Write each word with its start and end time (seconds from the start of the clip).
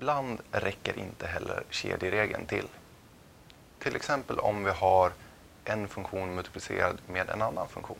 Ibland 0.00 0.40
räcker 0.52 0.98
inte 0.98 1.26
heller 1.26 1.62
kedjeregeln 1.70 2.46
till. 2.46 2.68
Till 3.78 3.96
exempel 3.96 4.38
om 4.38 4.64
vi 4.64 4.70
har 4.70 5.12
en 5.64 5.88
funktion 5.88 6.34
multiplicerad 6.34 6.98
med 7.06 7.30
en 7.30 7.42
annan 7.42 7.68
funktion. 7.68 7.98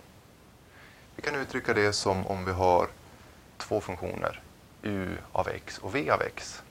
Vi 1.17 1.23
kan 1.23 1.35
uttrycka 1.35 1.75
det 1.75 1.93
som 1.93 2.27
om 2.27 2.45
vi 2.45 2.53
har 2.53 2.89
två 3.57 3.81
funktioner, 3.81 4.43
u 4.83 5.17
av 5.33 5.49
x 5.49 5.79
och 5.79 5.95
v 5.95 6.11
av 6.11 6.23
x. 6.23 6.63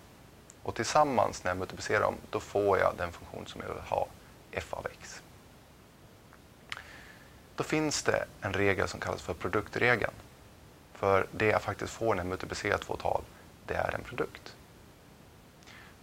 Och 0.64 0.76
tillsammans 0.76 1.44
när 1.44 1.52
jag 1.52 1.58
multiplicerar 1.58 2.02
dem, 2.02 2.16
då 2.30 2.40
får 2.40 2.80
jag 2.80 2.94
den 2.98 3.12
funktion 3.12 3.48
som 3.48 3.62
jag 3.62 3.74
vill 3.74 3.84
ha, 3.84 4.08
f 4.52 4.74
av 4.74 4.88
x. 5.00 5.22
Då 7.56 7.64
finns 7.64 8.04
det 8.04 8.26
en 8.42 8.54
regel 8.54 8.88
som 8.88 9.00
kallas 9.00 9.22
för 9.22 9.34
produktregeln. 9.34 10.14
För 10.94 11.28
det 11.32 11.46
jag 11.46 11.62
faktiskt 11.62 11.94
får 11.94 12.16
när 12.16 12.24
jag 12.24 12.30
multiplicerar 12.30 12.78
två 12.78 12.96
tal, 12.96 13.24
det 13.66 13.74
är 13.74 13.96
en 13.96 14.04
produkt. 14.04 14.56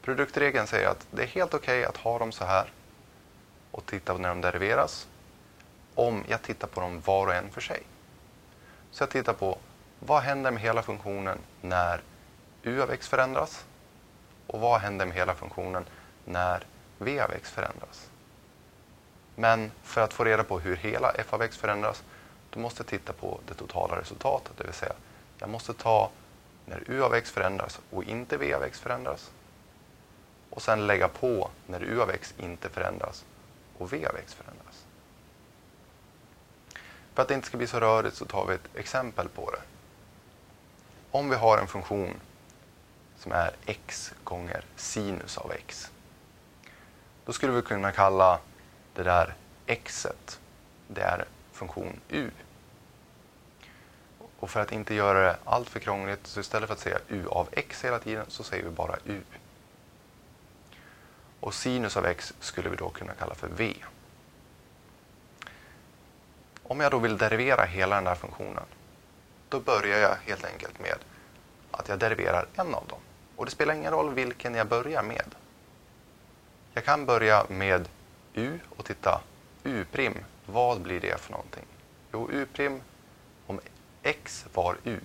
Produktregeln 0.07 0.66
säger 0.66 0.88
att 0.88 1.06
det 1.10 1.23
är 1.23 1.27
helt 1.27 1.55
okej 1.55 1.78
okay 1.80 1.84
att 1.84 1.96
ha 1.96 2.19
dem 2.19 2.33
så 2.33 2.45
här 2.45 2.73
och 3.70 3.87
titta 3.87 4.19
när 4.19 4.28
de 4.28 4.41
deriveras 4.41 5.09
om 5.95 6.24
jag 6.28 6.42
tittar 6.42 6.69
på 6.69 6.80
dem 6.80 7.01
var 7.01 7.27
och 7.27 7.34
en 7.34 7.51
för 7.51 7.60
sig. 7.60 7.83
Så 8.91 9.02
jag 9.02 9.11
tittar 9.11 9.33
på 9.33 9.59
vad 9.98 10.23
händer 10.23 10.50
med 10.50 10.62
hela 10.62 10.83
funktionen 10.83 11.38
när 11.61 12.00
u 12.62 12.83
av 12.83 12.91
x 12.91 13.09
förändras 13.09 13.64
och 14.47 14.61
vad 14.61 14.80
händer 14.80 15.06
med 15.06 15.16
hela 15.16 15.34
funktionen 15.34 15.84
när 16.25 16.64
v 16.98 17.20
av 17.20 17.33
x 17.33 17.50
förändras. 17.50 18.11
Men 19.34 19.70
för 19.83 20.00
att 20.00 20.12
få 20.12 20.25
reda 20.25 20.45
på 20.45 20.59
hur 20.59 20.77
hela 20.77 21.11
f 21.11 21.27
av 21.30 21.42
x 21.42 21.56
förändras 21.56 22.02
då 22.50 22.61
måste 22.61 22.80
jag 22.80 22.86
titta 22.86 23.12
på 23.12 23.41
det 23.48 23.55
totala 23.55 24.00
resultatet, 24.00 24.52
det 24.56 24.64
vill 24.64 24.73
säga 24.73 24.92
jag 25.38 25.48
måste 25.48 25.73
ta 25.73 26.11
när 26.64 26.83
u 26.86 27.02
av 27.02 27.14
x 27.14 27.30
förändras 27.30 27.80
och 27.91 28.05
inte 28.05 28.36
v 28.36 28.55
av 28.55 28.62
x 28.62 28.80
förändras 28.80 29.30
och 30.56 30.62
sen 30.62 30.87
lägga 30.87 31.09
på 31.09 31.51
när 31.66 31.83
u 31.83 32.01
av 32.01 32.10
x 32.10 32.34
inte 32.38 32.69
förändras 32.69 33.25
och 33.78 33.92
v 33.92 34.06
av 34.06 34.17
x 34.17 34.34
förändras. 34.34 34.84
För 37.14 37.22
att 37.22 37.28
det 37.28 37.34
inte 37.34 37.47
ska 37.47 37.56
bli 37.56 37.67
så 37.67 37.80
rörigt 37.80 38.17
så 38.17 38.25
tar 38.25 38.47
vi 38.47 38.55
ett 38.55 38.77
exempel 38.77 39.28
på 39.28 39.50
det. 39.50 39.61
Om 41.11 41.30
vi 41.30 41.36
har 41.36 41.58
en 41.58 41.67
funktion 41.67 42.20
som 43.19 43.33
är 43.33 43.50
x 43.67 44.12
gånger 44.25 44.64
sinus 44.77 45.39
av 45.39 45.53
x. 45.53 45.91
Då 47.25 47.33
skulle 47.33 47.52
vi 47.52 47.62
kunna 47.62 47.92
kalla 47.92 48.41
det 48.95 49.02
där 49.02 49.34
xet, 49.84 50.41
det 50.89 51.02
är 51.02 51.25
funktion 51.52 52.00
u. 52.08 52.30
Och 54.39 54.50
för 54.50 54.61
att 54.61 54.73
inte 54.73 54.95
göra 54.95 55.20
det 55.20 55.36
allt 55.45 55.69
för 55.69 55.80
krångligt 55.80 56.27
så 56.27 56.41
istället 56.41 56.69
för 56.69 56.75
att 56.75 56.80
säga 56.80 56.98
u 57.08 57.27
av 57.28 57.48
x 57.52 57.84
hela 57.84 57.98
tiden 57.98 58.25
så 58.28 58.42
säger 58.42 58.64
vi 58.64 58.70
bara 58.70 58.97
u. 59.05 59.20
Och 61.47 61.55
sinus 61.55 61.97
av 61.97 62.06
x 62.06 62.34
skulle 62.41 62.69
vi 62.69 62.77
då 62.77 62.89
kunna 62.89 63.14
kalla 63.14 63.34
för 63.34 63.48
v. 63.48 63.75
Om 66.62 66.80
jag 66.80 66.91
då 66.91 66.98
vill 66.98 67.19
derivera 67.19 67.64
hela 67.64 67.97
den 67.97 68.06
här 68.06 68.14
funktionen, 68.14 68.64
då 69.48 69.61
börjar 69.61 69.98
jag 69.98 70.17
helt 70.17 70.44
enkelt 70.44 70.78
med 70.78 70.98
att 71.70 71.89
jag 71.89 71.98
deriverar 71.98 72.47
en 72.55 72.74
av 72.74 72.86
dem. 72.86 72.98
Och 73.36 73.44
det 73.44 73.50
spelar 73.50 73.74
ingen 73.74 73.92
roll 73.92 74.14
vilken 74.14 74.55
jag 74.55 74.69
börjar 74.69 75.02
med. 75.02 75.34
Jag 76.72 76.84
kan 76.84 77.06
börja 77.06 77.47
med 77.48 77.89
u 78.34 78.58
och 78.77 78.84
titta 78.84 79.20
u', 79.64 79.86
vad 80.47 80.80
blir 80.80 81.00
det 81.00 81.20
för 81.20 81.33
någonting? 81.33 81.67
Jo, 82.12 82.30
u' 82.33 82.80
om 83.47 83.61
x 84.02 84.47
var 84.55 84.77
u. 84.84 85.00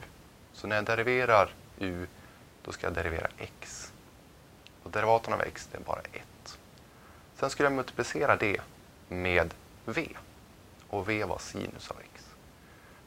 Så 0.54 0.68
när 0.68 0.76
jag 0.76 0.86
deriverar 0.86 1.54
u, 1.80 2.08
då 2.64 2.72
ska 2.72 2.88
jag 2.88 2.94
derivera 2.94 3.28
x. 3.38 3.91
Och 4.92 4.96
derivaten 4.96 5.34
av 5.34 5.42
x 5.42 5.70
det 5.72 5.78
är 5.78 5.82
bara 5.82 6.02
1. 6.02 6.60
Sen 7.36 7.50
skulle 7.50 7.66
jag 7.66 7.74
multiplicera 7.74 8.36
det 8.36 8.62
med 9.08 9.54
v. 9.86 10.10
Och 10.90 11.10
v 11.10 11.24
var 11.24 11.38
sinus 11.38 11.92
av 11.92 11.98
x. 12.14 12.26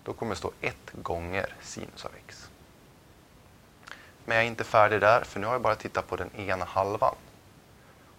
Då 0.04 0.12
kommer 0.12 0.34
det 0.34 0.38
stå 0.38 0.52
1 0.60 0.76
gånger 0.92 1.54
sinus 1.60 2.04
av 2.04 2.10
x. 2.26 2.50
Men 4.24 4.36
jag 4.36 4.44
är 4.44 4.48
inte 4.48 4.64
färdig 4.64 5.00
där, 5.00 5.24
för 5.24 5.40
nu 5.40 5.46
har 5.46 5.54
jag 5.54 5.62
bara 5.62 5.74
tittat 5.74 6.06
på 6.08 6.16
den 6.16 6.36
ena 6.36 6.64
halvan. 6.64 7.14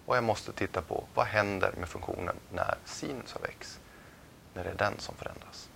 Och 0.05 0.17
jag 0.17 0.23
måste 0.23 0.51
titta 0.51 0.81
på 0.81 1.03
vad 1.13 1.25
händer 1.25 1.73
med 1.77 1.89
funktionen 1.89 2.35
när 2.53 2.75
sinus 2.85 3.35
av 3.35 3.45
x, 3.45 3.79
när 4.53 4.63
det 4.63 4.69
är 4.69 4.75
den 4.75 4.99
som 4.99 5.15
förändras. 5.15 5.69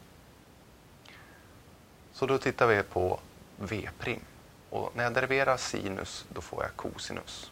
Så 2.14 2.26
då 2.26 2.38
tittar 2.38 2.68
vi 2.68 2.84
på 2.84 3.20
v'. 3.60 4.20
Och 4.70 4.92
när 4.96 5.04
jag 5.04 5.14
deriverar 5.14 5.58
sinus, 5.58 6.26
då 6.34 6.42
får 6.42 6.64
jag 6.64 6.76
kosinus. 6.76 7.52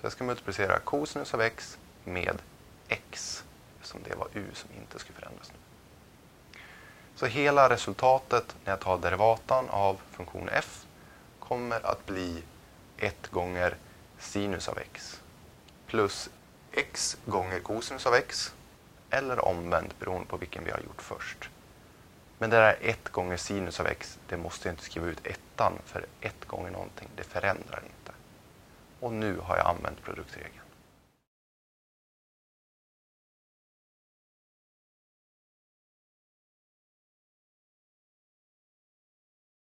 Så 0.00 0.06
jag 0.06 0.12
ska 0.12 0.24
multiplicera 0.24 0.78
kosinus 0.78 1.34
av 1.34 1.40
x 1.40 1.78
med 2.04 2.42
x, 2.88 3.44
eftersom 3.76 4.02
det 4.02 4.14
var 4.16 4.28
u 4.34 4.44
som 4.54 4.70
inte 4.80 4.98
skulle 4.98 5.18
förändras 5.18 5.52
nu. 5.52 5.58
Så 7.14 7.26
hela 7.26 7.70
resultatet 7.70 8.56
när 8.64 8.72
jag 8.72 8.80
tar 8.80 8.98
derivatan 8.98 9.68
av 9.70 10.00
funktion 10.10 10.48
f 10.52 10.84
kommer 11.38 11.86
att 11.86 12.06
bli 12.06 12.42
1 12.96 13.28
gånger 13.30 13.76
sinus 14.18 14.68
av 14.68 14.78
x 14.78 15.20
plus 15.86 16.30
x 16.72 17.16
gånger 17.24 17.60
kosinus 17.60 18.06
av 18.06 18.14
x 18.14 18.54
eller 19.10 19.44
omvänt 19.44 19.98
beroende 19.98 20.26
på 20.26 20.36
vilken 20.36 20.64
vi 20.64 20.70
har 20.70 20.80
gjort 20.80 21.02
först. 21.02 21.50
Men 22.38 22.50
det 22.50 22.56
där 22.56 22.78
1 22.80 23.08
gånger 23.08 23.36
sinus 23.36 23.80
av 23.80 23.86
x, 23.86 24.18
det 24.28 24.36
måste 24.36 24.68
jag 24.68 24.72
inte 24.72 24.84
skriva 24.84 25.06
ut 25.06 25.26
ettan 25.26 25.72
för 25.84 26.06
1 26.20 26.44
gånger 26.46 26.70
någonting, 26.70 27.08
det 27.16 27.24
förändrar 27.24 27.82
inte. 27.84 28.17
Och 29.00 29.12
nu 29.12 29.38
har 29.42 29.56
jag 29.56 29.66
använt 29.66 30.02
produktregeln. 30.02 30.67